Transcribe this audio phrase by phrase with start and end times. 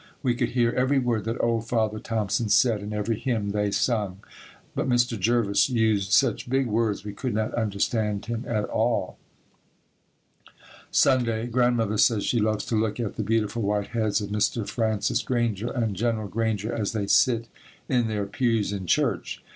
[0.23, 4.17] We could hear every word that old Father Thompson said, and every hymn they sung,
[4.73, 5.15] but Mr.
[5.15, 9.19] Jervis used such big words we could not understand him at all.
[10.89, 11.45] Sunday.
[11.45, 14.67] Grandmother says she loves to look at the beautiful white heads of Mr.
[14.67, 17.47] Francis Granger and General Granger as they sit
[17.87, 19.43] in their pews in church.